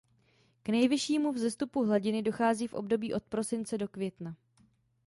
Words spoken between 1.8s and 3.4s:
hladiny dochází v období od